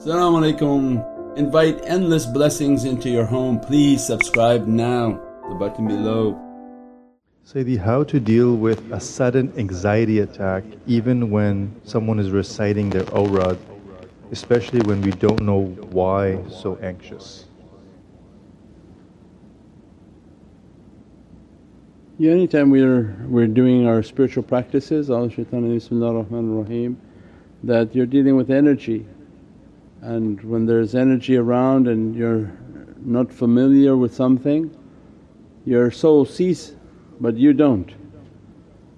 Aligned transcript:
Assalamu 0.00 0.40
alaikum. 0.40 1.36
Invite 1.36 1.84
endless 1.84 2.24
blessings 2.24 2.86
into 2.86 3.10
your 3.10 3.26
home. 3.26 3.60
Please 3.60 4.02
subscribe 4.02 4.66
now, 4.66 5.20
the 5.46 5.54
button 5.54 5.86
below. 5.86 6.40
Sayyidi, 7.46 7.76
how 7.76 8.04
to 8.04 8.18
deal 8.18 8.56
with 8.56 8.80
a 8.92 8.98
sudden 8.98 9.52
anxiety 9.58 10.20
attack 10.20 10.64
even 10.86 11.28
when 11.28 11.78
someone 11.84 12.18
is 12.18 12.30
reciting 12.30 12.88
their 12.88 13.04
awrad, 13.12 13.58
especially 14.32 14.80
when 14.88 15.02
we 15.02 15.10
don't 15.10 15.42
know 15.42 15.66
why 15.92 16.42
so 16.48 16.76
anxious? 16.76 17.44
Yeah, 22.16 22.32
anytime 22.32 22.70
we're, 22.70 23.14
we're 23.28 23.48
doing 23.48 23.86
our 23.86 24.02
spiritual 24.02 24.44
practices, 24.44 25.10
Allah 25.10 25.28
Shaitan 25.28 25.70
Bismillah 25.74 26.22
Rahman 26.22 26.56
Rahim, 26.56 26.98
that 27.64 27.94
you're 27.94 28.06
dealing 28.06 28.36
with 28.36 28.50
energy 28.50 29.04
and 30.02 30.42
when 30.42 30.66
there's 30.66 30.94
energy 30.94 31.36
around 31.36 31.88
and 31.88 32.14
you're 32.14 32.50
not 33.04 33.32
familiar 33.32 33.96
with 33.96 34.14
something, 34.14 34.74
your 35.64 35.90
soul 35.90 36.24
sees 36.24 36.74
but 37.20 37.36
you 37.36 37.52
don't. 37.52 37.92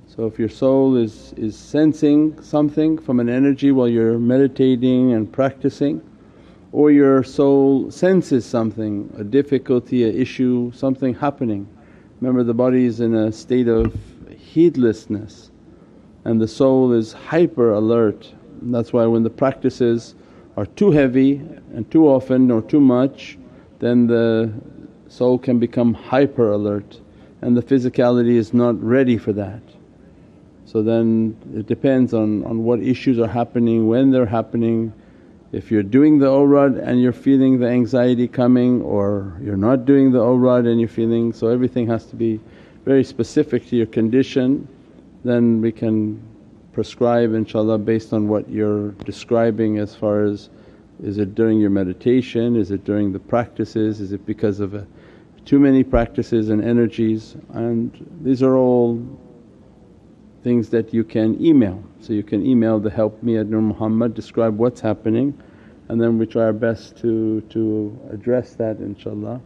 So 0.06 0.26
if 0.26 0.38
your 0.38 0.48
soul 0.48 0.96
is, 0.96 1.32
is 1.36 1.56
sensing 1.56 2.40
something 2.42 2.98
from 2.98 3.18
an 3.18 3.28
energy 3.28 3.72
while 3.72 3.88
you're 3.88 4.18
meditating 4.18 5.12
and 5.12 5.30
practicing 5.32 6.00
or 6.70 6.90
your 6.90 7.22
soul 7.24 7.90
senses 7.90 8.44
something, 8.44 9.12
a 9.18 9.24
difficulty, 9.24 10.04
a 10.04 10.08
issue, 10.08 10.70
something 10.72 11.14
happening. 11.14 11.66
Remember 12.20 12.44
the 12.44 12.54
body 12.54 12.84
is 12.84 13.00
in 13.00 13.14
a 13.14 13.32
state 13.32 13.68
of 13.68 13.94
heedlessness 14.38 15.50
and 16.24 16.40
the 16.40 16.48
soul 16.48 16.92
is 16.92 17.12
hyper 17.12 17.72
alert. 17.72 18.32
And 18.60 18.72
that's 18.72 18.92
why 18.92 19.04
when 19.06 19.22
the 19.22 19.30
practices 19.30 20.14
are 20.56 20.66
too 20.66 20.90
heavy 20.90 21.36
and 21.74 21.90
too 21.90 22.08
often 22.08 22.50
or 22.50 22.62
too 22.62 22.80
much 22.80 23.38
then 23.78 24.06
the 24.06 24.52
soul 25.08 25.38
can 25.38 25.58
become 25.58 25.92
hyper 25.92 26.52
alert 26.52 27.00
and 27.42 27.56
the 27.56 27.62
physicality 27.62 28.36
is 28.36 28.54
not 28.54 28.80
ready 28.82 29.18
for 29.18 29.32
that. 29.32 29.60
So 30.64 30.82
then 30.82 31.36
it 31.54 31.66
depends 31.66 32.14
on, 32.14 32.44
on 32.44 32.64
what 32.64 32.80
issues 32.80 33.18
are 33.18 33.26
happening, 33.26 33.88
when 33.88 34.10
they're 34.10 34.24
happening. 34.24 34.92
If 35.50 35.70
you're 35.70 35.82
doing 35.82 36.18
the 36.18 36.30
awrad 36.30 36.76
and 36.76 37.02
you're 37.02 37.12
feeling 37.12 37.58
the 37.58 37.66
anxiety 37.66 38.26
coming 38.28 38.80
or 38.80 39.36
you're 39.42 39.56
not 39.56 39.84
doing 39.84 40.12
the 40.12 40.20
awrad 40.20 40.66
and 40.66 40.80
you're 40.80 40.88
feeling… 40.88 41.32
so 41.32 41.48
everything 41.48 41.86
has 41.88 42.06
to 42.06 42.16
be 42.16 42.40
very 42.84 43.04
specific 43.04 43.68
to 43.68 43.76
your 43.76 43.86
condition 43.86 44.66
then 45.24 45.60
we 45.60 45.70
can 45.70 46.20
prescribe 46.72 47.30
inshaAllah 47.30 47.84
based 47.84 48.12
on 48.12 48.28
what 48.28 48.48
you're 48.48 48.90
describing 49.04 49.78
as 49.78 49.94
far 49.94 50.24
as 50.24 50.48
is 51.02 51.18
it 51.18 51.34
during 51.34 51.60
your 51.60 51.70
meditation, 51.70 52.56
is 52.56 52.70
it 52.70 52.84
during 52.84 53.12
the 53.12 53.18
practices, 53.18 54.00
is 54.00 54.12
it 54.12 54.24
because 54.24 54.60
of 54.60 54.74
a, 54.74 54.86
too 55.44 55.58
many 55.58 55.82
practices 55.82 56.48
and 56.48 56.64
energies 56.64 57.36
and 57.50 58.06
these 58.22 58.42
are 58.42 58.56
all 58.56 59.02
things 60.42 60.70
that 60.70 60.92
you 60.94 61.04
can 61.04 61.40
email. 61.44 61.82
So 62.00 62.12
you 62.12 62.22
can 62.22 62.44
email 62.44 62.78
the 62.80 62.90
help 62.90 63.22
me 63.22 63.36
at 63.36 63.46
Nur 63.46 63.60
Muhammad, 63.60 64.14
describe 64.14 64.56
what's 64.56 64.80
happening 64.80 65.38
and 65.88 66.00
then 66.00 66.18
we 66.18 66.26
try 66.26 66.44
our 66.44 66.52
best 66.52 66.96
to, 66.98 67.40
to 67.50 67.98
address 68.10 68.54
that 68.54 68.78
inshaAllah. 68.78 69.40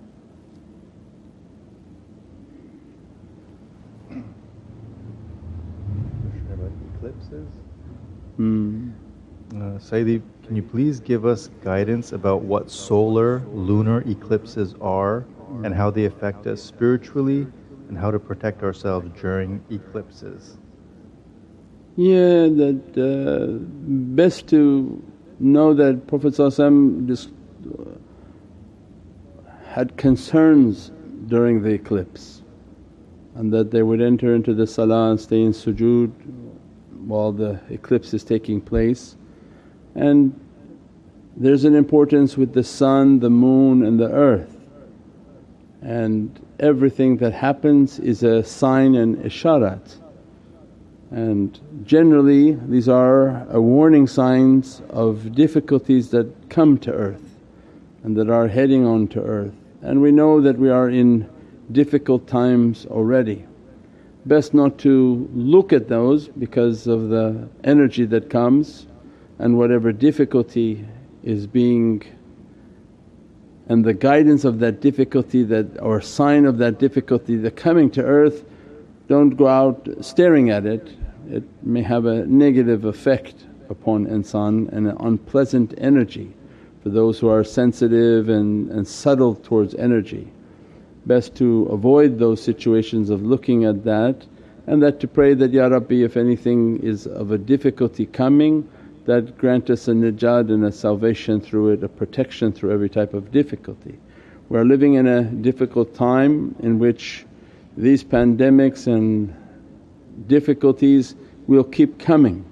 eclipses? 7.07 7.49
Hmm. 8.37 8.91
Uh, 9.55 9.79
can 9.89 10.55
you 10.55 10.63
please 10.63 11.01
give 11.01 11.25
us 11.25 11.49
guidance 11.63 12.13
about 12.13 12.43
what 12.43 12.71
solar, 12.71 13.41
lunar 13.53 14.03
eclipses 14.03 14.75
are 14.81 15.25
and 15.65 15.75
how 15.75 15.91
they 15.91 16.05
affect 16.05 16.47
us 16.47 16.63
spiritually 16.63 17.47
and 17.89 17.97
how 17.97 18.11
to 18.11 18.19
protect 18.19 18.63
ourselves 18.63 19.09
during 19.21 19.63
eclipses? 19.71 20.59
Yeah, 21.97 22.49
that 22.49 22.83
uh, 22.99 23.59
best 24.15 24.49
to 24.49 25.03
know 25.39 25.73
that 25.75 26.07
Prophet 26.07 26.35
just 27.07 27.31
had 29.65 29.97
concerns 29.97 30.91
during 31.27 31.63
the 31.63 31.71
eclipse 31.71 32.43
and 33.35 33.53
that 33.53 33.71
they 33.71 33.83
would 33.83 34.01
enter 34.01 34.35
into 34.35 34.55
the 34.55 34.67
salah 34.67 35.11
and 35.11 35.21
stay 35.21 35.43
in 35.43 35.53
sujood 35.53 36.13
while 37.07 37.33
the 37.33 37.61
eclipse 37.71 38.13
is 38.13 38.25
taking 38.25 38.61
place. 38.61 39.17
And 39.95 40.39
there's 41.37 41.65
an 41.65 41.75
importance 41.75 42.37
with 42.37 42.53
the 42.53 42.65
sun, 42.65 43.21
the 43.21 43.31
moon 43.31 43.85
and 43.85 43.99
the 43.99 44.11
earth 44.11 44.57
and 45.87 46.41
everything 46.59 47.19
that 47.19 47.33
happens 47.33 48.01
is 48.01 48.25
a 48.25 48.43
sign 48.43 48.97
and 48.97 49.17
isharat. 49.19 49.97
And 51.13 51.59
generally 51.87 52.59
these 52.67 52.89
are 52.89 53.47
a 53.51 53.61
warning 53.61 54.09
signs 54.09 54.83
of 54.91 55.35
difficulties 55.35 56.11
that 56.11 56.49
come 56.49 56.79
to 56.79 56.93
earth 56.93 57.23
and 58.03 58.17
that 58.17 58.29
are 58.29 58.49
heading 58.49 58.85
on 58.85 59.07
to 59.09 59.23
earth. 59.23 59.55
And 59.83 60.01
we 60.01 60.11
know 60.11 60.41
that 60.41 60.59
we 60.59 60.71
are 60.71 60.91
in 60.91 61.29
difficult 61.71 62.27
times 62.27 62.87
already. 62.87 63.47
Best 64.27 64.55
not 64.55 64.79
to 64.79 65.29
look 65.33 65.73
at 65.73 65.89
those 65.89 66.29
because 66.29 66.87
of 66.87 67.09
the 67.09 67.49
energy 67.65 68.05
that 68.07 68.29
comes 68.29 68.87
and 69.39 69.57
whatever 69.57 69.93
difficulty 69.93 70.87
is 71.23 71.47
being 71.47 72.03
and 73.69 73.85
the 73.85 73.95
guidance 73.95 74.45
of 74.45 74.61
that 74.61 74.81
difficulty 74.81 75.43
that 75.43 75.81
or 75.81 76.01
sign 76.01 76.45
of 76.45 76.59
that 76.59 76.79
difficulty 76.79 77.37
the 77.37 77.51
coming 77.51 77.91
to 77.91 78.03
earth 78.03 78.45
don't 79.09 79.31
go 79.31 79.49
out 79.49 79.89
staring 80.01 80.51
at 80.51 80.65
it 80.67 80.89
it 81.29 81.43
may 81.63 81.83
have 81.83 82.07
a 82.07 82.25
negative 82.27 82.85
effect 82.85 83.35
upon 83.69 84.07
insan 84.07 84.69
and 84.73 84.87
an 84.87 84.97
unpleasant 85.01 85.75
energy 85.79 86.33
for 86.87 86.91
those 86.91 87.19
who 87.19 87.29
are 87.29 87.43
sensitive 87.43 88.29
and, 88.29 88.71
and 88.71 88.87
subtle 88.87 89.35
towards 89.35 89.75
energy. 89.75 90.29
Best 91.07 91.37
to 91.37 91.67
avoid 91.67 92.19
those 92.19 92.43
situations 92.43 93.11
of 93.11 93.23
looking 93.23 93.65
at 93.65 93.85
that 93.85 94.27
and 94.67 94.83
that 94.83 94.99
to 95.01 95.09
pray 95.09 95.35
that, 95.35 95.53
Ya 95.53 95.67
Rabbi 95.67 95.97
if 95.97 96.17
anything 96.17 96.79
is 96.83 97.07
of 97.07 97.31
a 97.31 97.39
difficulty 97.39 98.07
coming 98.07 98.69
that 99.05 99.39
grant 99.39 99.71
us 99.71 99.87
a 99.87 99.93
najat 99.93 100.51
and 100.51 100.65
a 100.65 100.73
salvation 100.73 101.41
through 101.41 101.71
it, 101.71 101.85
a 101.85 101.89
protection 101.89 102.53
through 102.53 102.73
every 102.73 102.89
type 102.89 103.15
of 103.15 103.31
difficulty. 103.31 103.97
We 104.49 104.59
are 104.59 104.65
living 104.65 104.95
in 104.95 105.07
a 105.07 105.23
difficult 105.23 105.95
time 105.95 106.57
in 106.61 106.79
which 106.79 107.25
these 107.77 108.03
pandemics 108.03 108.87
and 108.87 109.35
difficulties 110.27 111.15
will 111.47 111.65
keep 111.65 111.99
coming. 111.99 112.45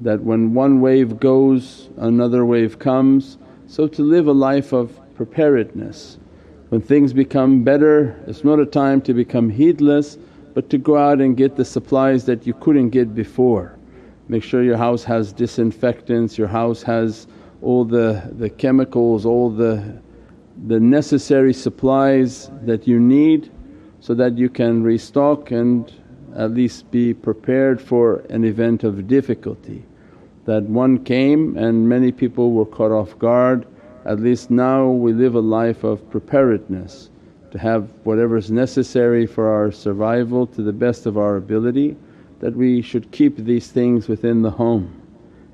That 0.00 0.20
when 0.22 0.54
one 0.54 0.80
wave 0.80 1.20
goes 1.20 1.88
another 1.96 2.44
wave 2.44 2.78
comes, 2.78 3.38
so 3.66 3.86
to 3.86 4.02
live 4.02 4.26
a 4.26 4.32
life 4.32 4.72
of 4.72 4.98
preparedness. 5.14 6.18
When 6.70 6.80
things 6.80 7.12
become 7.12 7.64
better 7.64 8.16
it's 8.28 8.44
not 8.44 8.60
a 8.60 8.64
time 8.64 9.00
to 9.02 9.12
become 9.12 9.50
heedless 9.50 10.18
but 10.54 10.70
to 10.70 10.78
go 10.78 10.96
out 10.96 11.20
and 11.20 11.36
get 11.36 11.56
the 11.56 11.64
supplies 11.64 12.24
that 12.26 12.46
you 12.46 12.54
couldn't 12.54 12.90
get 12.90 13.12
before. 13.12 13.76
Make 14.28 14.44
sure 14.44 14.62
your 14.62 14.76
house 14.76 15.02
has 15.02 15.32
disinfectants, 15.32 16.38
your 16.38 16.46
house 16.46 16.82
has 16.84 17.26
all 17.60 17.84
the, 17.84 18.22
the 18.38 18.48
chemicals, 18.48 19.26
all 19.26 19.50
the, 19.50 20.00
the 20.68 20.78
necessary 20.78 21.52
supplies 21.52 22.48
that 22.62 22.86
you 22.86 23.00
need 23.00 23.50
so 23.98 24.14
that 24.14 24.38
you 24.38 24.48
can 24.48 24.84
restock 24.84 25.50
and 25.50 25.92
at 26.36 26.52
least 26.52 26.88
be 26.92 27.12
prepared 27.12 27.80
for 27.80 28.18
an 28.30 28.44
event 28.44 28.84
of 28.84 29.08
difficulty. 29.08 29.84
That 30.44 30.62
one 30.62 31.02
came 31.02 31.56
and 31.56 31.88
many 31.88 32.12
people 32.12 32.52
were 32.52 32.66
caught 32.66 32.92
off 32.92 33.18
guard, 33.18 33.66
at 34.04 34.20
least 34.20 34.50
now 34.50 34.88
we 34.88 35.12
live 35.12 35.34
a 35.34 35.40
life 35.40 35.84
of 35.84 36.08
preparedness 36.10 37.10
to 37.50 37.58
have 37.58 37.90
whatever 38.04 38.36
is 38.36 38.50
necessary 38.50 39.26
for 39.26 39.48
our 39.48 39.70
survival 39.70 40.46
to 40.46 40.62
the 40.62 40.72
best 40.72 41.06
of 41.06 41.18
our 41.18 41.36
ability 41.36 41.96
that 42.38 42.56
we 42.56 42.80
should 42.80 43.10
keep 43.10 43.36
these 43.36 43.70
things 43.70 44.08
within 44.08 44.42
the 44.42 44.50
home. 44.50 44.96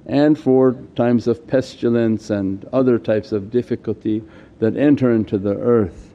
And 0.07 0.39
for 0.39 0.77
times 0.95 1.27
of 1.27 1.47
pestilence 1.47 2.31
and 2.31 2.65
other 2.73 2.99
types 2.99 3.33
of 3.33 3.51
difficulty 3.51 4.23
that 4.61 4.77
enter 4.77 5.13
into 5.13 5.37
the 5.37 5.57
earth, 5.57 6.15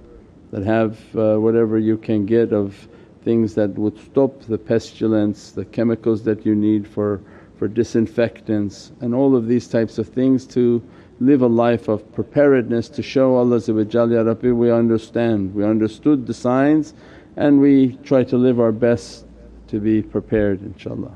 that 0.52 0.64
have 0.64 0.98
uh, 1.16 1.38
whatever 1.38 1.78
you 1.78 1.98
can 1.98 2.26
get 2.26 2.54
of 2.54 2.88
things 3.24 3.54
that 3.56 3.72
would 3.72 4.00
stop 4.00 4.40
the 4.44 4.58
pestilence, 4.58 5.52
the 5.52 5.66
chemicals 5.66 6.24
that 6.24 6.46
you 6.46 6.56
need 6.56 6.88
for, 6.88 7.22
for 7.58 7.68
disinfectants 7.68 8.92
and 9.02 9.14
all 9.14 9.36
of 9.36 9.48
these 9.48 9.68
types 9.68 9.98
of 9.98 10.08
things 10.08 10.46
to 10.48 10.82
live 11.22 11.44
a 11.44 11.48
life 11.48 11.88
of 11.88 12.12
preparedness 12.14 12.90
to 12.90 13.04
show 13.04 13.36
Allah 13.36 13.62
Ya 13.62 14.22
Rabbi 14.22 14.52
we 14.52 14.72
understand, 14.72 15.54
we 15.54 15.64
understood 15.64 16.26
the 16.26 16.34
signs 16.34 16.96
and 17.36 17.62
we 17.62 17.96
try 18.04 18.24
to 18.24 18.38
live 18.38 18.60
our 18.60 18.72
best 18.72 19.26
to 19.68 19.80
be 19.80 20.02
prepared 20.02 20.60
inshaAllah. 20.62 21.14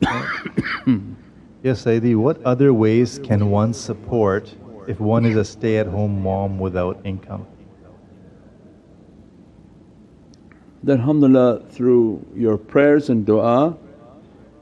Yes, 1.60 1.84
Saidi, 1.84 2.14
what 2.14 2.40
other 2.44 2.72
ways 2.72 3.18
can 3.24 3.50
one 3.50 3.74
support 3.74 4.54
if 4.86 5.00
one 5.00 5.26
is 5.26 5.34
a 5.34 5.44
stay 5.44 5.78
at 5.78 5.88
home 5.88 6.22
mom 6.22 6.60
without 6.60 7.00
income? 7.04 7.48
Then, 10.84 11.00
alhamdulillah, 11.00 11.64
through 11.70 12.24
your 12.36 12.56
prayers 12.58 13.10
and 13.10 13.26
dua, 13.26 13.76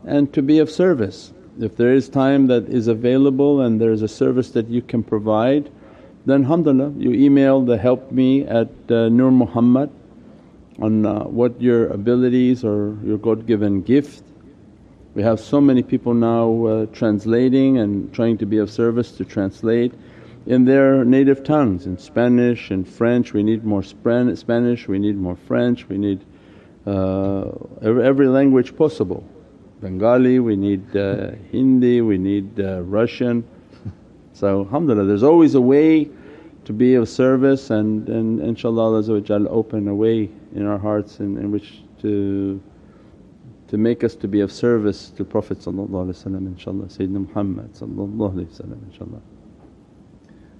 and 0.06 0.32
to 0.32 0.40
be 0.40 0.58
of 0.58 0.70
service. 0.70 1.34
If 1.60 1.76
there 1.76 1.92
is 1.92 2.08
time 2.08 2.48
that 2.48 2.68
is 2.68 2.88
available 2.88 3.62
and 3.62 3.80
there 3.80 3.92
is 3.92 4.02
a 4.02 4.08
service 4.08 4.50
that 4.50 4.68
you 4.68 4.82
can 4.82 5.02
provide, 5.02 5.70
then 6.26 6.42
alhamdulillah 6.42 6.92
you 6.98 7.12
email 7.12 7.62
the 7.62 7.78
help 7.78 8.10
me 8.12 8.44
at 8.46 8.68
uh, 8.90 9.08
Nur 9.08 9.30
Muhammad 9.30 9.90
on 10.80 11.06
uh, 11.06 11.24
what 11.24 11.60
your 11.60 11.86
abilities 11.88 12.64
or 12.64 12.96
your 13.04 13.18
God 13.18 13.46
given 13.46 13.82
gift. 13.82 14.22
We 15.14 15.22
have 15.22 15.40
so 15.40 15.60
many 15.60 15.82
people 15.82 16.12
now 16.12 16.66
uh, 16.66 16.86
translating 16.86 17.78
and 17.78 18.12
trying 18.12 18.36
to 18.38 18.46
be 18.46 18.58
of 18.58 18.70
service 18.70 19.12
to 19.12 19.24
translate 19.24 19.94
in 20.46 20.64
their 20.64 21.04
native 21.04 21.42
tongues 21.42 21.86
in 21.86 21.98
Spanish 21.98 22.70
and 22.70 22.86
French. 22.86 23.32
We 23.32 23.42
need 23.42 23.64
more 23.64 23.82
Spanish, 23.82 24.88
we 24.88 24.98
need 24.98 25.16
more 25.16 25.36
French, 25.36 25.88
we 25.88 25.98
need 25.98 26.20
uh, 26.86 27.50
every, 27.82 28.04
every, 28.04 28.28
language 28.28 28.76
possible. 28.76 29.24
Bengali, 29.80 30.38
we 30.38 30.56
need 30.56 30.96
uh, 30.96 31.32
Hindi, 31.52 32.00
we 32.00 32.18
need 32.18 32.58
uh, 32.60 32.82
Russian. 32.82 33.44
So 34.32 34.64
alhamdulillah 34.64 35.06
there's 35.06 35.22
always 35.22 35.54
a 35.54 35.60
way 35.62 36.10
to 36.66 36.72
be 36.74 36.94
of 36.94 37.08
service 37.08 37.70
and, 37.70 38.06
and 38.08 38.38
inshaAllah 38.40 39.48
open 39.48 39.88
a 39.88 39.94
way 39.94 40.28
in 40.54 40.66
our 40.66 40.76
hearts 40.76 41.20
in, 41.20 41.38
in 41.38 41.50
which 41.50 41.80
to 42.02 42.60
to 43.68 43.76
make 43.78 44.04
us 44.04 44.14
to 44.14 44.28
be 44.28 44.40
of 44.40 44.52
service 44.52 45.08
to 45.16 45.24
Prophet 45.24 45.58
inshaAllah 45.58 46.86
Sayyidina 46.86 47.28
Muhammad 47.28 47.72
inshaAllah. 47.72 49.20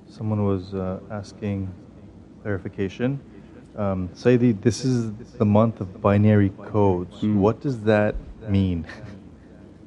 Someone 0.09 0.45
was 0.47 0.75
uh, 0.75 1.01
asking 1.11 1.69
clarification. 2.43 3.21
Um, 3.77 4.09
Sayyidi, 4.15 4.63
this 4.63 4.85
is 4.87 5.13
the 5.37 5.45
month 5.45 5.83
of 5.83 6.01
binary 6.01 6.49
codes. 6.49 7.21
Mm. 7.21 7.37
What 7.37 7.61
does 7.61 7.81
that 7.83 8.15
mean? 8.49 8.87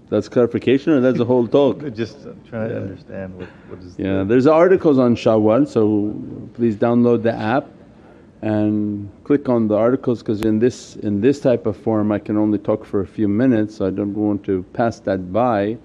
That's 0.10 0.28
clarification 0.28 0.94
or 0.94 1.02
that's 1.02 1.20
a 1.20 1.26
whole 1.26 1.48
talk? 1.48 1.84
Just 1.94 2.26
uh, 2.26 2.34
trying 2.50 2.70
yeah. 2.70 2.76
to 2.76 2.82
understand 2.82 3.38
what, 3.38 3.48
what 3.68 3.80
is 3.80 3.98
Yeah, 4.00 4.20
the 4.20 4.26
there's 4.26 4.48
articles 4.48 4.98
on 4.98 5.16
Shawwal 5.16 5.68
so 5.68 6.16
please 6.56 6.76
download 6.76 7.22
the 7.22 7.34
app 7.34 7.68
and 8.42 9.10
click 9.24 9.50
on 9.50 9.68
the 9.68 9.76
articles 9.76 10.20
because 10.20 10.42
in 10.42 10.60
this 10.60 10.96
in 10.98 11.22
this 11.22 11.40
type 11.42 11.66
of 11.66 11.78
form 11.78 12.12
I 12.12 12.20
can 12.20 12.38
only 12.38 12.58
talk 12.58 12.86
for 12.86 13.02
a 13.02 13.08
few 13.08 13.28
minutes 13.28 13.76
so 13.76 13.86
I 13.86 13.92
don't 13.92 14.16
want 14.16 14.44
to 14.46 14.64
pass 14.74 15.00
that 15.02 15.32
by. 15.32 15.78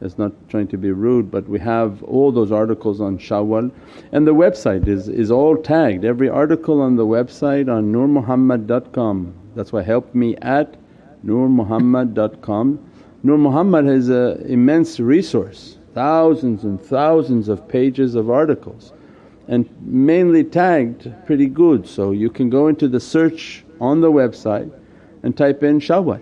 It's 0.00 0.18
not 0.18 0.32
trying 0.48 0.68
to 0.68 0.76
be 0.76 0.92
rude 0.92 1.30
but 1.30 1.48
we 1.48 1.58
have 1.58 2.02
all 2.04 2.30
those 2.30 2.52
articles 2.52 3.00
on 3.00 3.18
Shawwal 3.18 3.72
and 4.12 4.24
the 4.24 4.34
website 4.34 4.86
is, 4.86 5.08
is 5.08 5.32
all 5.32 5.56
tagged. 5.56 6.04
Every 6.04 6.28
article 6.28 6.80
on 6.80 6.94
the 6.94 7.06
website 7.06 7.74
on 7.74 7.92
nurmuhammad.com 7.92 9.34
that's 9.56 9.72
why 9.72 9.82
help 9.82 10.14
me 10.14 10.36
at 10.36 10.76
nurmuhammad.com 11.24 12.78
Nur 13.26 13.38
Muhammad 13.38 13.86
has 13.86 14.10
an 14.10 14.44
immense 14.44 15.00
resource, 15.00 15.78
thousands 15.94 16.62
and 16.62 16.78
thousands 16.78 17.48
of 17.48 17.66
pages 17.66 18.14
of 18.14 18.28
articles 18.28 18.92
and 19.48 19.66
mainly 19.80 20.44
tagged 20.44 21.10
pretty 21.24 21.46
good. 21.46 21.88
So 21.88 22.10
you 22.10 22.28
can 22.28 22.50
go 22.50 22.68
into 22.68 22.86
the 22.86 23.00
search 23.00 23.64
on 23.80 24.02
the 24.02 24.12
website 24.12 24.70
and 25.22 25.34
type 25.34 25.62
in 25.62 25.80
Shawwal 25.80 26.20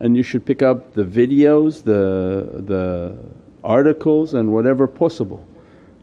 and 0.00 0.16
you 0.16 0.24
should 0.24 0.44
pick 0.44 0.60
up 0.60 0.94
the 0.94 1.04
videos, 1.04 1.84
the, 1.84 2.62
the 2.62 3.16
articles 3.62 4.34
and 4.34 4.52
whatever 4.52 4.88
possible. 4.88 5.46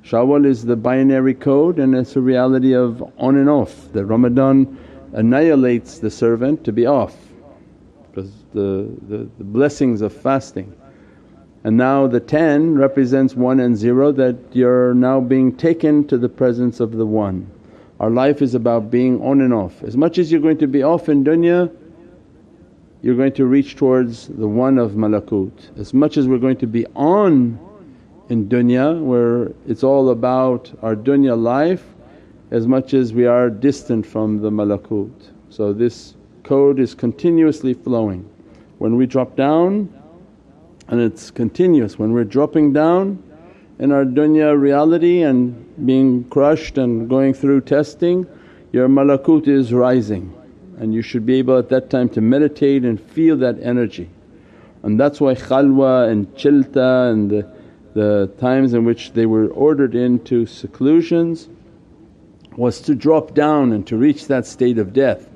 Shawwal 0.01 0.45
is 0.45 0.63
the 0.63 0.77
binary 0.77 1.33
code 1.33 1.77
and 1.77 1.93
it's 1.93 2.15
a 2.15 2.21
reality 2.21 2.73
of 2.73 3.03
on 3.17 3.35
and 3.35 3.49
off 3.49 3.91
that 3.91 4.05
Ramadan 4.05 4.77
annihilates 5.11 5.99
the 5.99 6.09
servant 6.09 6.63
to 6.63 6.71
be 6.71 6.85
off 6.85 7.28
the, 8.53 8.89
the, 9.07 9.29
the 9.37 9.43
blessings 9.43 10.01
of 10.01 10.13
fasting. 10.13 10.73
And 11.63 11.75
now 11.75 12.07
the 12.07 12.19
10 12.19 12.75
represents 12.75 13.35
1 13.35 13.59
and 13.59 13.75
0 13.75 14.13
that 14.13 14.37
you're 14.53 14.93
now 14.93 15.19
being 15.19 15.55
taken 15.55 16.07
to 16.07 16.17
the 16.17 16.29
presence 16.29 16.79
of 16.79 16.93
the 16.93 17.05
One. 17.05 17.49
Our 17.99 18.09
life 18.09 18.41
is 18.41 18.55
about 18.55 18.89
being 18.89 19.21
on 19.21 19.41
and 19.41 19.53
off. 19.53 19.83
As 19.83 19.97
much 19.97 20.17
as 20.17 20.31
you're 20.31 20.39
going 20.39 20.57
to 20.59 20.67
be 20.67 20.83
off 20.83 21.09
in 21.09 21.23
dunya, 21.23 21.69
you're 23.01 23.15
going 23.15 23.33
to 23.33 23.45
reach 23.45 23.75
towards 23.75 24.27
the 24.27 24.47
One 24.47 24.77
of 24.77 24.91
malakut. 24.91 25.77
As 25.77 25.93
much 25.93 26.15
as 26.15 26.27
we're 26.27 26.37
going 26.37 26.57
to 26.57 26.67
be 26.67 26.85
on 26.95 27.59
in 28.29 28.47
dunya 28.47 29.01
where 29.01 29.51
it's 29.67 29.83
all 29.83 30.11
about 30.11 30.71
our 30.81 30.95
dunya 30.95 31.37
life, 31.41 31.83
as 32.51 32.67
much 32.67 32.93
as 32.93 33.13
we 33.13 33.25
are 33.25 33.49
distant 33.49 34.05
from 34.05 34.41
the 34.41 34.49
malakut. 34.49 35.11
So 35.49 35.73
this 35.73 36.15
code 36.43 36.79
is 36.79 36.95
continuously 36.95 37.73
flowing. 37.73 38.29
When 38.77 38.95
we 38.95 39.05
drop 39.05 39.35
down 39.35 39.93
and 40.87 40.99
it's 40.99 41.31
continuous, 41.31 41.99
when 41.99 42.13
we're 42.13 42.23
dropping 42.23 42.73
down 42.73 43.21
in 43.77 43.91
our 43.91 44.05
dunya 44.05 44.59
reality 44.59 45.21
and 45.21 45.85
being 45.85 46.23
crushed 46.25 46.77
and 46.77 47.09
going 47.09 47.33
through 47.33 47.61
testing, 47.61 48.25
your 48.71 48.87
malakut 48.87 49.47
is 49.47 49.73
rising 49.73 50.33
and 50.77 50.93
you 50.93 51.01
should 51.01 51.25
be 51.25 51.35
able 51.35 51.57
at 51.57 51.69
that 51.69 51.89
time 51.89 52.09
to 52.09 52.21
meditate 52.21 52.83
and 52.83 52.99
feel 52.99 53.37
that 53.37 53.57
energy. 53.61 54.09
And 54.83 54.99
that's 54.99 55.19
why 55.19 55.35
khalwa 55.35 56.09
and 56.09 56.33
chilla 56.35 57.11
and 57.11 57.29
the, 57.29 57.51
the 57.93 58.31
times 58.39 58.73
in 58.73 58.85
which 58.85 59.11
they 59.11 59.25
were 59.25 59.47
ordered 59.49 59.93
into 59.93 60.45
seclusions 60.45 61.49
was 62.55 62.81
to 62.81 62.95
drop 62.95 63.33
down 63.33 63.73
and 63.73 63.85
to 63.87 63.97
reach 63.97 64.27
that 64.27 64.45
state 64.45 64.77
of 64.77 64.93
death 64.93 65.28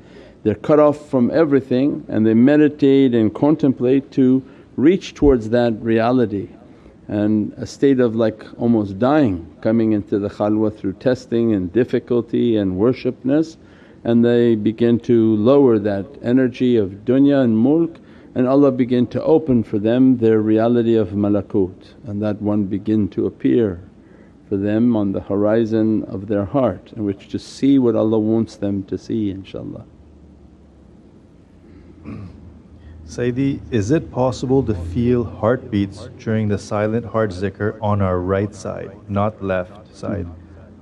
they're 0.43 0.55
cut 0.55 0.79
off 0.79 1.09
from 1.09 1.31
everything 1.31 2.05
and 2.09 2.27
they 2.27 2.33
meditate 2.33 3.15
and 3.15 3.33
contemplate 3.33 4.11
to 4.11 4.43
reach 4.75 5.13
towards 5.13 5.49
that 5.49 5.73
reality. 5.81 6.49
And 7.07 7.53
a 7.53 7.65
state 7.65 7.99
of 7.99 8.15
like 8.15 8.45
almost 8.57 8.99
dying 8.99 9.55
coming 9.61 9.93
into 9.93 10.19
the 10.19 10.29
khalwa 10.29 10.77
through 10.77 10.93
testing 10.93 11.53
and 11.53 11.71
difficulty 11.71 12.57
and 12.57 12.75
worshipness. 12.77 13.57
And 14.03 14.23
they 14.23 14.55
begin 14.55 14.99
to 15.01 15.35
lower 15.37 15.79
that 15.79 16.05
energy 16.21 16.75
of 16.75 17.05
dunya 17.05 17.43
and 17.43 17.57
mulk 17.57 17.97
and 18.35 18.47
Allah 18.47 18.71
begin 18.71 19.05
to 19.07 19.23
open 19.23 19.63
for 19.63 19.77
them 19.77 20.17
their 20.17 20.41
reality 20.41 20.95
of 20.95 21.09
malakut. 21.09 21.93
And 22.05 22.21
that 22.21 22.41
one 22.41 22.65
begin 22.65 23.07
to 23.09 23.27
appear 23.27 23.79
for 24.49 24.57
them 24.57 24.95
on 24.95 25.11
the 25.11 25.21
horizon 25.21 26.03
of 26.03 26.27
their 26.27 26.45
heart 26.45 26.91
in 26.95 27.05
which 27.05 27.29
to 27.29 27.39
see 27.39 27.79
what 27.79 27.95
Allah 27.95 28.19
wants 28.19 28.55
them 28.57 28.83
to 28.85 28.97
see 28.97 29.31
inshaAllah. 29.31 29.85
Saidi, 33.05 33.59
is 33.71 33.91
it 33.91 34.11
possible 34.11 34.63
to 34.63 34.73
feel 34.73 35.23
heartbeats 35.23 36.09
during 36.17 36.47
the 36.47 36.57
silent 36.57 37.05
heart 37.05 37.31
zikr 37.31 37.77
on 37.81 38.01
our 38.01 38.19
right 38.19 38.55
side, 38.55 38.91
not 39.09 39.43
left 39.43 39.95
side? 39.95 40.27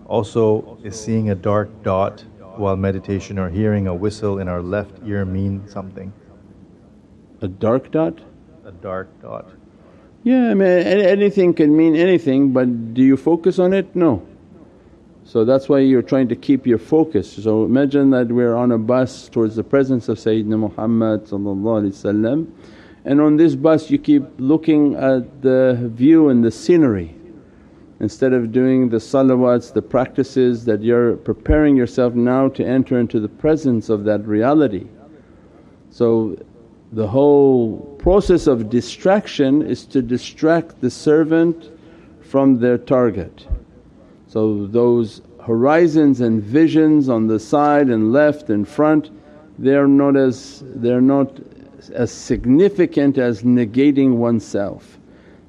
Also, 0.06 0.78
is 0.84 1.00
seeing 1.00 1.30
a 1.30 1.36
dark 1.36 1.70
dot 1.84 2.24
while 2.58 2.76
meditation 2.76 3.40
or 3.40 3.50
hearing 3.50 3.88
a 3.88 3.96
whistle 3.96 4.40
in 4.40 4.48
our 4.48 4.62
left 4.62 5.00
ear 5.06 5.26
mean 5.26 5.68
something? 5.68 6.14
A 7.42 7.48
dark 7.48 7.92
dot? 7.92 8.20
A 8.66 8.72
dark 8.72 9.10
dot. 9.22 9.50
Yeah, 10.24 10.52
I 10.52 10.54
mean 10.54 10.68
anything 10.68 11.54
can 11.54 11.76
mean 11.76 11.96
anything 11.96 12.54
but 12.54 12.94
do 12.94 13.02
you 13.02 13.18
focus 13.18 13.58
on 13.58 13.74
it? 13.74 13.96
No. 13.96 14.22
So 15.24 15.46
that's 15.46 15.70
why 15.70 15.80
you're 15.80 16.02
trying 16.02 16.28
to 16.30 16.36
keep 16.36 16.66
your 16.66 16.78
focus. 16.78 17.32
So 17.32 17.64
imagine 17.64 18.10
that 18.10 18.28
we're 18.28 18.56
on 18.56 18.72
a 18.72 18.78
bus 18.78 19.30
towards 19.30 19.56
the 19.56 19.64
presence 19.64 20.10
of 20.10 20.18
Sayyidina 20.18 20.58
Muhammad 20.58 21.32
and 23.04 23.20
on 23.20 23.38
this 23.38 23.56
bus 23.56 23.90
you 23.90 23.98
keep 23.98 24.24
looking 24.38 24.96
at 24.96 25.42
the 25.42 25.90
view 25.94 26.30
and 26.30 26.44
the 26.44 26.52
scenery 26.52 27.16
instead 28.00 28.34
of 28.34 28.52
doing 28.52 28.90
the 28.90 28.98
salawats, 28.98 29.74
the 29.74 29.82
practices 29.82 30.66
that 30.66 30.82
you're 30.82 31.18
preparing 31.18 31.76
yourself 31.76 32.14
now 32.14 32.50
to 32.50 32.66
enter 32.66 33.00
into 33.00 33.20
the 33.20 33.30
presence 33.30 33.90
of 33.90 34.04
that 34.06 34.26
reality. 34.26 34.88
So 35.92 36.36
the 36.92 37.08
whole 37.08 37.80
process 38.00 38.48
of 38.48 38.70
distraction 38.70 39.62
is 39.62 39.86
to 39.88 40.02
distract 40.02 40.82
the 40.82 40.90
servant 40.90 41.70
from 42.22 42.60
their 42.60 42.78
target. 42.78 43.48
So 44.32 44.66
those 44.66 45.22
horizons 45.42 46.22
and 46.22 46.42
visions 46.42 47.10
on 47.10 47.28
the 47.28 47.38
side 47.38 47.90
and 47.90 48.14
left 48.14 48.50
and 48.50 48.66
front 48.66 49.10
they're 49.60 49.90
not 49.90 50.16
as 50.16 50.64
they're 50.66 51.02
not 51.02 51.38
as 51.92 52.14
significant 52.14 53.18
as 53.18 53.44
negating 53.44 54.16
oneself. 54.16 54.98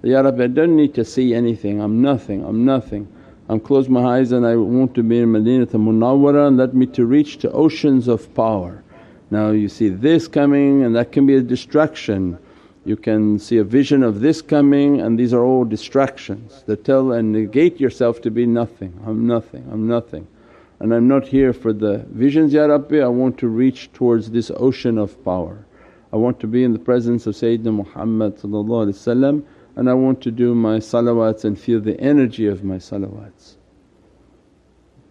Ya 0.03 0.23
Rabbi 0.23 0.45
I 0.45 0.47
don't 0.49 0.75
need 0.75 0.95
to 0.95 1.05
see 1.05 1.33
anything, 1.33 1.81
I'm 1.81 2.03
nothing, 2.03 2.45
I'm 2.45 2.65
nothing. 2.65 3.07
I'm 3.49 3.61
close 3.61 3.89
my 3.89 4.19
eyes 4.19 4.33
and 4.33 4.45
I 4.45 4.57
want 4.57 4.97
to 4.97 5.05
be 5.05 5.21
in 5.21 5.31
Madinah 5.31 5.67
Munawwara 5.67 6.49
and 6.49 6.57
let 6.57 6.75
me 6.75 6.87
to 6.87 7.07
reach 7.07 7.39
to 7.39 7.53
oceans 7.53 8.09
of 8.09 8.35
power. 8.35 8.83
Now 9.31 9.53
you 9.53 9.69
see 9.69 9.91
this 9.91 10.27
coming 10.27 10.83
and 10.83 10.97
that 10.97 11.13
can 11.13 11.25
be 11.25 11.37
a 11.37 11.41
distraction 11.41 12.37
you 12.85 12.97
can 12.97 13.39
see 13.39 13.59
a 13.59 13.65
vision 13.65 14.03
of 14.03 14.21
this 14.21 14.43
coming 14.43 15.01
and 15.01 15.19
these 15.19 15.33
are 15.33 15.45
all 15.45 15.65
distractions 15.65 16.65
that 16.67 16.85
tell 16.85 17.13
and 17.13 17.33
negate 17.33 17.79
yourself 17.79 18.21
to 18.23 18.31
be 18.31 18.45
nothing, 18.47 18.99
I'm 19.07 19.27
nothing, 19.27 19.67
I'm 19.71 19.87
nothing. 19.87 20.27
And 20.81 20.93
I'm 20.93 21.07
not 21.07 21.29
here 21.29 21.53
for 21.53 21.73
the 21.73 21.99
visions, 22.09 22.53
Ya 22.53 22.65
Rabbi, 22.65 22.99
I 22.99 23.07
want 23.07 23.39
to 23.39 23.47
reach 23.47 23.93
towards 23.93 24.33
this 24.33 24.51
ocean 24.57 24.99
of 24.99 25.25
power. 25.25 25.65
I 26.13 26.17
want 26.17 26.41
to 26.41 26.49
be 26.49 26.65
in 26.65 26.73
the 26.73 26.79
presence 26.79 27.27
of 27.29 27.37
Sayyidina 27.37 27.73
Muhammad 27.73 28.39
and 29.75 29.89
I 29.89 29.95
want 29.95 30.21
to 30.23 30.31
do 30.31 30.55
my 30.55 30.79
salawats 30.79 31.45
and 31.45 31.59
feel 31.59 31.81
the 31.81 31.99
energy 32.01 32.47
of 32.47 32.65
my 32.65 32.77
salawats. 32.77 33.55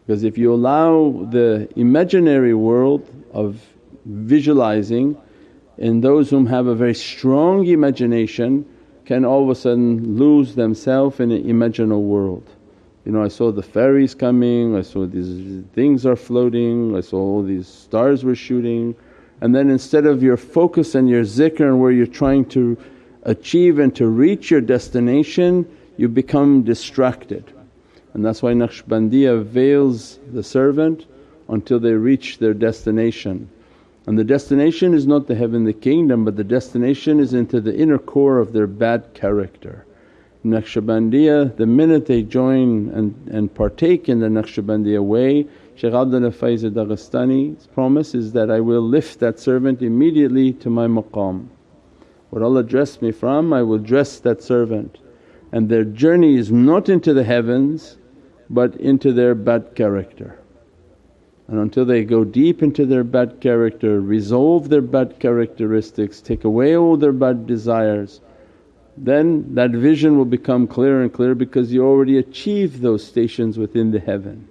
Because 0.05 0.23
if 0.23 0.37
you 0.37 0.53
allow 0.53 1.25
the 1.31 1.69
imaginary 1.75 2.53
world 2.53 3.09
of 3.33 3.61
visualizing 4.05 5.15
and 5.81 6.03
those 6.03 6.29
whom 6.29 6.45
have 6.45 6.67
a 6.67 6.75
very 6.75 6.93
strong 6.93 7.65
imagination 7.65 8.63
can 9.05 9.25
all 9.25 9.43
of 9.43 9.50
a 9.50 9.55
sudden 9.55 10.15
lose 10.15 10.53
themselves 10.53 11.19
in 11.19 11.31
an 11.31 11.43
imaginal 11.43 12.03
world. 12.03 12.47
You 13.03 13.11
know, 13.11 13.23
I 13.23 13.29
saw 13.29 13.51
the 13.51 13.63
fairies 13.63 14.13
coming, 14.13 14.75
I 14.75 14.83
saw 14.83 15.07
these 15.07 15.63
things 15.73 16.05
are 16.05 16.15
floating, 16.15 16.95
I 16.95 17.01
saw 17.01 17.17
all 17.17 17.41
these 17.41 17.67
stars 17.67 18.23
were 18.23 18.35
shooting 18.35 18.95
and 19.41 19.55
then 19.55 19.71
instead 19.71 20.05
of 20.05 20.21
your 20.21 20.38
focus 20.38 20.93
and 20.93 21.09
your 21.09 21.23
zikr 21.23 21.61
and 21.61 21.81
where 21.81 21.91
you're 21.91 22.05
trying 22.05 22.45
to 22.45 22.77
achieve 23.23 23.79
and 23.79 23.95
to 23.95 24.05
reach 24.05 24.51
your 24.51 24.61
destination 24.61 25.65
you 25.97 26.07
become 26.07 26.61
distracted. 26.61 27.43
And 28.13 28.23
that's 28.23 28.43
why 28.43 28.53
Naqshbandiya 28.53 29.43
veils 29.45 30.19
the 30.31 30.43
servant 30.43 31.07
until 31.50 31.79
they 31.79 31.93
reach 31.93 32.38
their 32.38 32.53
destination. 32.53 33.50
And 34.08 34.17
the 34.17 34.24
destination 34.24 34.93
is 34.96 35.05
not 35.05 35.27
the 35.27 35.36
heavenly 35.36 35.74
kingdom 35.74 36.25
but 36.25 36.36
the 36.36 36.43
destination 36.43 37.20
is 37.20 37.34
into 37.34 37.62
the 37.62 37.75
inner 37.75 38.00
core 38.00 38.39
of 38.39 38.51
their 38.51 38.67
bad 38.67 39.13
character. 39.13 39.86
Naqshbandiya 40.43 41.55
the 41.58 41.67
minute 41.67 42.08
they 42.08 42.24
join 42.24 42.89
and, 42.89 43.27
and 43.31 43.53
partake 43.53 44.10
in 44.10 44.20
the 44.20 44.27
Naqshbandiya 44.27 45.03
way 45.03 45.48
Shaykh 45.75 45.93
Abdullah 45.93 46.31
Faiz 46.31 46.63
Daghestani's 46.63 47.67
promise 47.67 48.15
is 48.15 48.34
that 48.34 48.50
I 48.50 48.60
will 48.60 48.81
lift 48.81 49.20
that 49.20 49.39
servant 49.39 49.84
immediately 49.84 50.51
to 50.53 50.70
my 50.70 50.88
maqam. 50.88 51.48
What 52.31 52.41
Allah 52.41 52.63
dressed 52.63 53.03
me 53.03 53.12
from 53.12 53.53
I 53.53 53.62
will 53.62 53.77
dress 53.77 54.20
that 54.20 54.41
servant 54.41 54.98
and 55.51 55.70
their 55.70 55.84
journey 55.84 56.38
is 56.38 56.51
not 56.51 56.89
into 56.89 57.13
the 57.13 57.24
heavens 57.24 57.98
but 58.50 58.75
into 58.77 59.13
their 59.13 59.36
bad 59.36 59.75
character. 59.75 60.40
And 61.51 61.60
until 61.60 61.84
they 61.84 62.05
go 62.05 62.24
deep 62.24 62.63
into 62.63 62.86
their 62.86 63.03
bad 63.03 63.41
character, 63.41 64.00
resolve 64.00 64.70
their 64.70 64.81
bad 64.81 65.20
characteristics, 65.20 66.22
take 66.22 66.46
away 66.46 66.77
all 66.77 66.96
their 66.96 67.12
bad 67.12 67.46
desires, 67.46 68.22
then 68.96 69.53
that 69.55 69.72
vision 69.72 70.17
will 70.17 70.24
become 70.24 70.65
clearer 70.65 71.01
and 71.01 71.12
clearer 71.12 71.36
because 71.36 71.74
you 71.74 71.86
already 71.86 72.17
achieved 72.17 72.81
those 72.81 73.05
stations 73.05 73.58
within 73.58 73.91
the 73.91 74.00
heaven. 74.00 74.48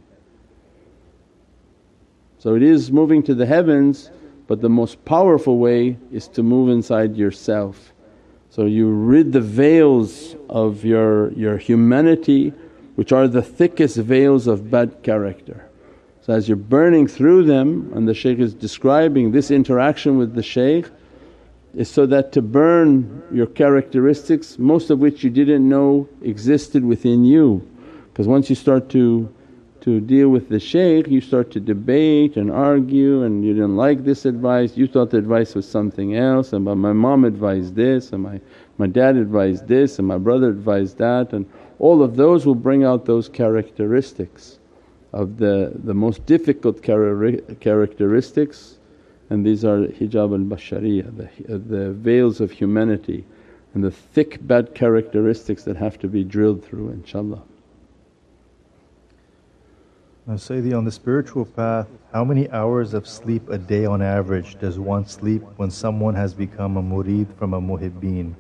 So 2.39 2.55
it 2.55 2.63
is 2.63 2.93
moving 2.93 3.23
to 3.23 3.35
the 3.35 3.47
heavens 3.47 4.11
but 4.47 4.61
the 4.61 4.69
most 4.69 5.03
powerful 5.07 5.57
way 5.59 5.97
is 6.13 6.29
to 6.29 6.43
move 6.43 6.69
inside 6.69 7.17
yourself. 7.17 7.95
So 8.51 8.67
you 8.67 8.91
rid 8.91 9.33
the 9.33 9.41
veils 9.41 10.35
of 10.51 10.85
your, 10.85 11.33
your 11.33 11.57
humanity 11.57 12.53
which 12.97 13.11
are 13.11 13.27
the 13.27 13.43
thickest 13.43 13.97
veils 13.97 14.47
of 14.47 14.71
bad 14.71 15.03
character. 15.03 15.70
So 16.31 16.37
as 16.37 16.49
you're 16.49 16.57
burning 16.57 17.09
through 17.09 17.47
them 17.47 17.91
and 17.93 18.07
the 18.07 18.15
shaykh 18.15 18.39
is 18.39 18.55
describing 18.55 19.33
this 19.33 19.51
interaction 19.51 20.17
with 20.17 20.37
the 20.37 20.45
shaykh 20.45 20.89
is 21.75 21.91
so 21.91 22.07
that 22.07 22.31
to 22.31 22.41
burn 22.41 23.25
your 23.33 23.47
characteristics 23.47 24.57
most 24.57 24.91
of 24.91 25.01
which 25.01 25.25
you 25.25 25.31
didn't 25.31 25.69
know 25.69 26.09
existed 26.23 26.85
within 26.85 27.25
you. 27.25 27.69
Because 28.13 28.29
once 28.29 28.49
you 28.49 28.55
start 28.55 28.89
to 28.91 29.29
to 29.81 29.99
deal 29.99 30.29
with 30.29 30.49
the 30.49 30.61
shaykh 30.61 31.09
you 31.09 31.21
start 31.21 31.51
to 31.51 31.59
debate 31.59 32.37
and 32.37 32.49
argue 32.49 33.25
and 33.25 33.45
you 33.45 33.53
didn't 33.53 33.75
like 33.75 34.05
this 34.05 34.25
advice, 34.25 34.77
you 34.77 34.87
thought 34.87 35.11
the 35.11 35.19
advice 35.19 35.57
was 35.57 35.69
something 35.69 36.15
else 36.15 36.53
and 36.53 36.65
but 36.65 36.77
my 36.77 36.93
mom 36.93 37.25
advised 37.25 37.75
this 37.75 38.13
and 38.13 38.23
my, 38.23 38.41
my 38.79 38.87
dad 38.87 39.17
advised 39.17 39.67
this 39.67 39.99
and 39.99 40.07
my 40.07 40.19
brother 40.19 40.51
advised 40.51 40.97
that 40.99 41.33
and 41.33 41.45
all 41.81 42.05
of 42.05 42.15
those 42.15 42.47
will 42.47 42.55
bring 42.55 42.85
out 42.85 43.05
those 43.05 43.29
characteristics 43.29 44.60
of 45.13 45.39
the, 45.39 45.73
the 45.85 45.95
most 45.95 46.25
difficult 46.27 46.83
characteristics 46.83 48.79
and 49.31 49.47
these 49.47 49.65
are 49.65 49.87
hijab 49.87 50.33
al-bashariyah, 50.33 51.17
the, 51.17 51.59
the 51.59 51.93
veils 51.93 52.41
of 52.41 52.51
humanity 52.51 53.25
and 53.75 53.85
the 53.85 53.91
thick 53.91 54.45
bad 54.47 54.75
characteristics 54.75 55.63
that 55.63 55.77
have 55.77 55.99
to 56.01 56.09
be 56.09 56.25
drilled 56.25 56.65
through 56.65 56.93
inshaAllah. 56.93 57.41
Now 60.27 60.35
Sayyidi, 60.35 60.77
on 60.77 60.85
the 60.85 60.93
spiritual 60.93 61.45
path, 61.45 61.89
how 62.13 62.25
many 62.25 62.51
hours 62.51 62.93
of 62.93 63.07
sleep 63.07 63.49
a 63.49 63.59
day 63.59 63.87
on 63.87 64.03
average 64.03 64.59
does 64.59 64.79
one 64.79 65.07
sleep 65.07 65.43
when 65.57 65.71
someone 65.71 66.15
has 66.15 66.35
become 66.35 66.77
a 66.77 66.83
murid 66.83 67.33
from 67.37 67.55
a 67.55 67.61
muhibbeen? 67.61 68.35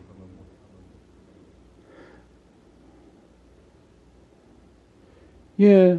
Yeah, 5.57 5.99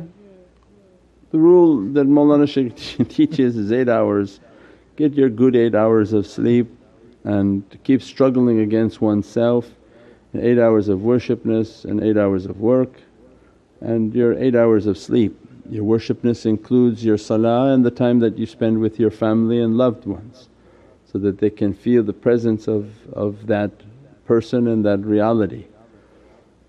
the 1.32 1.40
rule 1.40 1.82
that 1.94 2.08
Mawlana 2.08 2.48
Shaykh 2.48 2.76
teaches 3.10 3.58
is 3.58 3.72
8 3.72 3.90
hours. 3.90 4.40
Get 4.98 5.14
your 5.14 5.30
good 5.30 5.56
8 5.56 5.74
hours 5.74 6.14
of 6.14 6.28
sleep 6.28 6.70
and 7.24 7.64
keep 7.84 8.02
struggling 8.02 8.60
against 8.60 9.02
oneself, 9.02 9.70
8 10.36 10.60
hours 10.60 10.90
of 10.90 11.00
worshipness 11.00 11.86
and 11.86 12.04
8 12.04 12.18
hours 12.18 12.46
of 12.46 12.60
work 12.60 12.94
and 13.80 14.14
your 14.14 14.34
8 14.38 14.56
hours 14.56 14.86
of 14.86 14.98
sleep. 14.98 15.38
Your 15.70 15.86
worshipness 15.86 16.46
includes 16.46 17.06
your 17.06 17.18
salah 17.18 17.74
and 17.74 17.86
the 17.86 17.92
time 17.92 18.20
that 18.20 18.38
you 18.38 18.46
spend 18.46 18.80
with 18.80 19.00
your 19.00 19.12
family 19.12 19.62
and 19.62 19.78
loved 19.78 20.06
ones 20.06 20.50
so 21.12 21.18
that 21.20 21.38
they 21.38 21.50
can 21.50 21.74
feel 21.74 22.04
the 22.04 22.14
presence 22.14 22.68
of, 22.68 22.92
of 23.14 23.48
that 23.48 23.72
person 24.26 24.68
and 24.68 24.84
that 24.86 25.00
reality. 25.00 25.66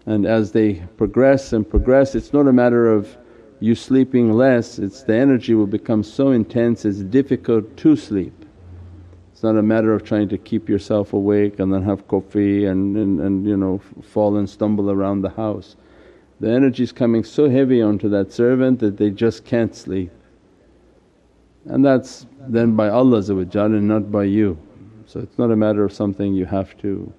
And 0.07 0.25
as 0.25 0.53
they 0.53 0.75
progress 0.97 1.53
and 1.53 1.69
progress 1.69 2.15
it's 2.15 2.33
not 2.33 2.47
a 2.47 2.53
matter 2.53 2.93
of 2.93 3.17
you 3.63 3.75
sleeping 3.75 4.33
less, 4.33 4.79
it's 4.79 5.03
the 5.03 5.15
energy 5.15 5.55
will 5.55 5.67
become 5.67 6.03
so 6.03 6.31
intense 6.31 6.85
it's 6.85 6.99
difficult 6.99 7.77
to 7.79 7.97
sleep. 7.97 8.35
It's 9.33 9.43
not 9.43 9.57
a 9.57 9.63
matter 9.63 9.95
of 9.95 10.05
trying 10.05 10.29
to 10.31 10.39
keep 10.39 10.69
yourself 10.69 11.13
awake 11.13 11.59
and 11.59 11.73
then 11.73 11.83
have 11.83 12.09
coffee 12.09 12.67
and, 12.67 12.97
and, 12.97 13.21
and 13.21 13.47
you 13.47 13.57
know 13.57 13.81
fall 14.03 14.37
and 14.37 14.49
stumble 14.49 14.91
around 14.91 15.23
the 15.23 15.31
house 15.31 15.77
the 16.43 16.51
energy 16.51 16.83
is 16.83 16.91
coming 16.91 17.23
so 17.23 17.49
heavy 17.49 17.81
onto 17.81 18.09
that 18.09 18.33
servant 18.33 18.81
that 18.81 18.97
they 18.97 19.11
just 19.11 19.45
can't 19.45 19.77
sleep. 19.77 20.11
And 21.67 21.85
that's 21.85 22.27
then 22.49 22.75
by 22.75 22.89
Allah 22.89 23.19
and 23.21 23.87
not 23.87 24.11
by 24.11 24.25
you. 24.25 24.59
So 25.07 25.21
it's 25.21 25.39
not 25.39 25.53
a 25.53 25.57
matter 25.57 25.85
of 25.85 25.93
something 25.93 26.35
you 26.35 26.47
have 26.47 26.77
to 26.79 27.13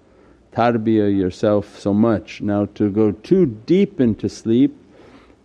tarbiyah 0.52 1.18
yourself 1.18 1.80
so 1.80 1.94
much. 1.94 2.42
Now 2.42 2.66
to 2.76 2.92
go 2.92 3.14
too 3.14 3.46
deep 3.66 4.02
into 4.02 4.28
sleep 4.28 4.76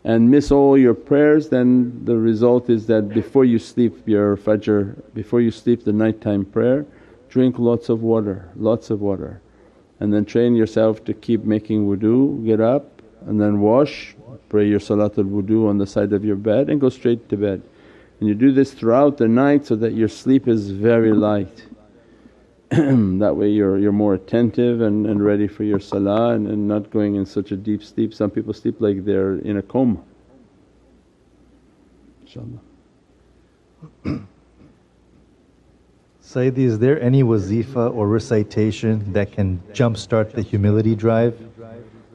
and 0.08 0.30
miss 0.30 0.50
all 0.50 0.76
your 0.76 0.94
prayers 0.94 1.50
then 1.50 2.04
the 2.04 2.16
result 2.16 2.70
is 2.70 2.86
that 2.86 3.10
before 3.10 3.44
you 3.44 3.58
sleep 3.58 3.94
your 4.06 4.36
fajr, 4.36 4.96
before 5.14 5.40
you 5.40 5.50
sleep 5.50 5.84
the 5.84 5.92
nighttime 5.92 6.44
prayer 6.44 6.84
drink 7.28 7.58
lots 7.58 7.90
of 7.90 8.02
water, 8.02 8.48
lots 8.56 8.90
of 8.90 9.00
water 9.00 9.40
and 10.00 10.12
then 10.12 10.24
train 10.24 10.54
yourself 10.54 11.04
to 11.04 11.12
keep 11.12 11.44
making 11.44 11.86
wudu, 11.86 12.44
get 12.44 12.60
up 12.60 13.02
and 13.26 13.40
then 13.40 13.60
wash, 13.60 14.14
pray 14.48 14.66
your 14.66 14.80
salatul 14.80 15.28
wudu 15.28 15.68
on 15.68 15.78
the 15.78 15.86
side 15.86 16.12
of 16.12 16.24
your 16.24 16.36
bed 16.36 16.70
and 16.70 16.80
go 16.80 16.88
straight 16.88 17.28
to 17.28 17.36
bed. 17.36 17.62
And 18.20 18.28
you 18.28 18.34
do 18.34 18.52
this 18.52 18.72
throughout 18.72 19.18
the 19.18 19.28
night 19.28 19.66
so 19.66 19.76
that 19.76 19.92
your 19.92 20.08
sleep 20.08 20.48
is 20.48 20.70
very 20.70 21.12
light. 21.12 21.66
that 23.18 23.34
way 23.36 23.48
you're, 23.48 23.78
you're 23.78 23.92
more 23.92 24.14
attentive 24.14 24.80
and, 24.80 25.06
and 25.06 25.24
ready 25.24 25.48
for 25.48 25.64
your 25.64 25.80
salah 25.80 26.34
and, 26.34 26.46
and 26.46 26.68
not 26.68 26.90
going 26.90 27.14
in 27.16 27.24
such 27.24 27.50
a 27.50 27.56
deep 27.56 27.82
sleep. 27.82 28.12
Some 28.12 28.30
people 28.30 28.52
sleep 28.52 28.80
like 28.80 29.04
they're 29.04 29.36
in 29.38 29.56
a 29.56 29.62
coma. 29.62 30.00
InshaAllah. 32.26 32.60
Sayyidi, 36.22 36.58
is 36.58 36.78
there 36.78 37.00
any 37.00 37.22
wazifa 37.22 37.94
or 37.94 38.06
recitation 38.06 39.14
that 39.14 39.32
can 39.32 39.62
jumpstart 39.72 40.32
the 40.32 40.42
humility 40.42 40.94
drive? 40.94 41.48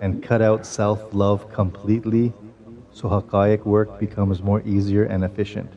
and 0.04 0.22
cut 0.22 0.42
out 0.42 0.66
self 0.66 1.14
love 1.14 1.50
completely 1.54 2.34
so 2.92 3.08
haqaiq 3.08 3.64
work 3.66 4.00
becomes 4.00 4.42
more 4.44 4.62
easier 4.66 5.06
and 5.06 5.24
efficient. 5.24 5.72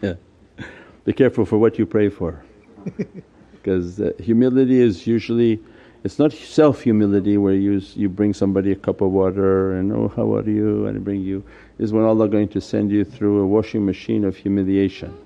Yeah. 0.00 0.14
Be 1.04 1.12
careful 1.12 1.44
for 1.44 1.58
what 1.58 1.76
you 1.76 1.86
pray 1.86 2.08
for 2.08 2.44
because 3.52 4.00
uh, 4.00 4.12
humility 4.18 4.80
is 4.80 5.06
usually 5.06 5.60
it's 6.02 6.18
not 6.18 6.32
self 6.32 6.80
humility 6.80 7.36
where 7.36 7.54
you, 7.54 7.80
you 7.94 8.08
bring 8.08 8.32
somebody 8.32 8.72
a 8.72 8.76
cup 8.76 9.00
of 9.00 9.10
water 9.10 9.74
and, 9.74 9.92
oh 9.92 10.08
how 10.16 10.34
are 10.34 10.48
you 10.48 10.86
and 10.86 10.96
I 10.96 11.00
bring 11.00 11.20
you 11.20 11.44
is 11.78 11.92
when 11.92 12.04
Allah 12.04 12.28
going 12.28 12.48
to 12.48 12.60
send 12.60 12.90
you 12.90 13.04
through 13.04 13.40
a 13.40 13.46
washing 13.46 13.84
machine 13.84 14.24
of 14.24 14.36
humiliation 14.36 15.16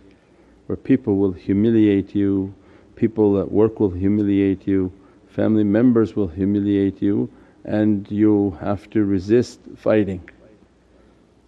where 0.66 0.76
people 0.76 1.16
will 1.16 1.32
humiliate 1.32 2.14
you 2.14 2.52
people 2.96 3.40
at 3.40 3.50
work 3.50 3.80
will 3.80 3.90
humiliate 3.90 4.66
you, 4.66 4.92
family 5.28 5.64
members 5.64 6.14
will 6.16 6.28
humiliate 6.28 7.02
you 7.02 7.30
and 7.64 8.10
you 8.10 8.56
have 8.60 8.88
to 8.90 9.04
resist 9.04 9.60
fighting 9.76 10.28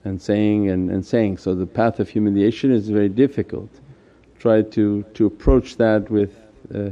and 0.05 0.21
saying 0.21 0.71
and, 0.71 0.91
and 0.91 1.05
saying. 1.05 1.37
So 1.37 1.55
the 1.55 1.67
path 1.67 2.01
of 2.01 2.09
humiliation 2.09 2.73
is 2.73 2.89
very 2.89 3.09
difficult. 3.09 3.69
Try 4.39 4.63
to, 4.63 5.03
to 5.15 5.27
approach 5.27 5.77
that 5.77 6.11
with 6.11 6.39
uh, 6.75 6.91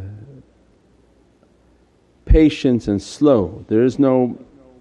patience 2.24 2.88
and 2.88 3.00
slow. 3.00 3.64
There 3.68 3.84
is 3.84 3.98
no 3.98 4.38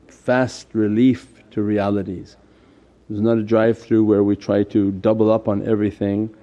fast 0.08 0.68
relief 0.74 1.44
to 1.52 1.62
realities. 1.62 2.38
There's 3.10 3.22
not 3.22 3.38
a 3.38 3.44
drive 3.44 3.78
through 3.78 4.06
where 4.06 4.24
we 4.24 4.36
try 4.36 4.64
to 4.64 4.92
double 4.92 5.32
up 5.32 5.48
on 5.48 5.68
everything 5.68 6.34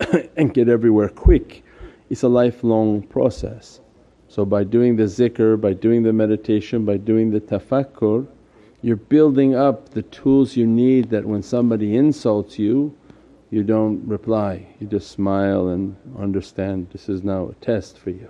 and 0.36 0.52
get 0.52 0.68
everywhere 0.68 1.08
quick. 1.08 1.64
It's 2.10 2.22
a 2.22 2.28
lifelong 2.28 3.02
process. 3.02 3.80
So 4.28 4.44
by 4.44 4.64
doing 4.64 4.96
the 4.96 5.04
zikr, 5.04 5.60
by 5.60 5.72
doing 5.72 6.02
the 6.02 6.12
meditation, 6.12 6.84
by 6.84 6.96
doing 6.96 7.30
the 7.30 7.40
tafakkur, 7.40 8.26
you're 8.82 8.96
building 8.96 9.54
up 9.54 9.90
the 9.90 10.02
tools 10.02 10.56
you 10.56 10.66
need 10.66 11.10
that 11.10 11.24
when 11.24 11.42
somebody 11.42 11.96
insults 11.96 12.58
you, 12.58 12.94
you 13.50 13.62
don't 13.62 14.06
reply, 14.06 14.66
you 14.78 14.86
just 14.86 15.10
smile 15.10 15.68
and 15.68 15.96
understand 16.18 16.88
this 16.90 17.08
is 17.08 17.22
now 17.22 17.48
a 17.48 17.54
test 17.64 17.98
for 17.98 18.10
you. 18.10 18.28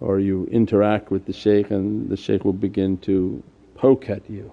Or 0.00 0.18
you 0.18 0.46
interact 0.46 1.10
with 1.10 1.26
the 1.26 1.32
shaykh 1.32 1.70
and 1.70 2.08
the 2.08 2.16
shaykh 2.16 2.44
will 2.44 2.52
begin 2.52 2.98
to 2.98 3.42
poke 3.74 4.08
at 4.08 4.28
you. 4.30 4.52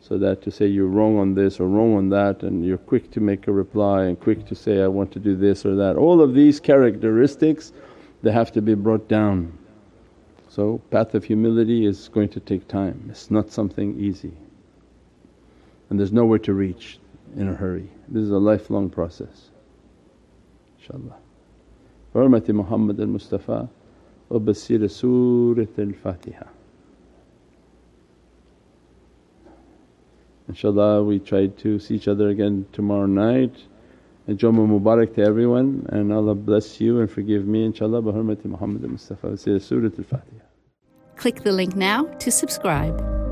So 0.00 0.18
that 0.18 0.42
to 0.42 0.50
say 0.50 0.66
you're 0.66 0.86
wrong 0.86 1.18
on 1.18 1.34
this 1.34 1.60
or 1.60 1.68
wrong 1.68 1.94
on 1.94 2.08
that 2.10 2.42
and 2.42 2.64
you're 2.64 2.78
quick 2.78 3.10
to 3.12 3.20
make 3.20 3.48
a 3.48 3.52
reply 3.52 4.04
and 4.04 4.18
quick 4.18 4.46
to 4.46 4.54
say, 4.54 4.82
I 4.82 4.88
want 4.88 5.12
to 5.12 5.18
do 5.18 5.36
this 5.36 5.66
or 5.66 5.74
that. 5.76 5.96
All 5.96 6.20
of 6.20 6.34
these 6.34 6.60
characteristics 6.60 7.72
they 8.22 8.32
have 8.32 8.50
to 8.52 8.62
be 8.62 8.74
brought 8.74 9.08
down 9.08 9.56
so 10.48 10.80
path 10.90 11.14
of 11.14 11.24
humility 11.24 11.86
is 11.86 12.08
going 12.08 12.28
to 12.30 12.40
take 12.40 12.66
time, 12.66 13.06
it's 13.10 13.30
not 13.30 13.50
something 13.50 13.98
easy 14.00 14.32
and 15.88 15.98
there's 15.98 16.12
nowhere 16.12 16.38
to 16.38 16.54
reach 16.54 16.98
in 17.36 17.48
a 17.48 17.54
hurry. 17.54 17.90
This 18.08 18.22
is 18.22 18.30
a 18.30 18.38
lifelong 18.38 18.90
process 18.90 19.50
inshaAllah. 20.86 21.14
Hurmati 22.14 22.54
Muhammad 22.54 23.00
al 23.00 23.06
Mustafa 23.06 23.68
wa 24.28 24.38
basira 24.38 24.90
Surat 24.90 25.78
al 25.78 25.92
Fatiha. 25.92 26.46
InshaAllah 30.50 31.06
we 31.06 31.18
try 31.18 31.48
to 31.48 31.78
see 31.78 31.96
each 31.96 32.08
other 32.08 32.28
again 32.28 32.66
tomorrow 32.72 33.06
night. 33.06 33.54
And 34.28 34.38
Jummah 34.38 34.66
Mubarak 34.66 35.14
to 35.14 35.22
everyone 35.22 35.86
and 35.90 36.12
Allah 36.12 36.34
bless 36.34 36.80
you 36.80 37.00
and 37.00 37.10
forgive 37.10 37.46
me 37.46 37.68
inshaAllah 37.70 38.04
bi 38.04 38.10
hurmati 38.10 38.46
Muhammad 38.46 38.82
al 38.84 38.90
Mustafa 38.90 39.28
wa 39.30 39.36
Surat 39.36 39.98
al 39.98 40.04
Fatiha. 40.04 40.42
Click 41.16 41.42
the 41.42 41.52
link 41.52 41.76
now 41.76 42.04
to 42.04 42.30
subscribe. 42.30 43.25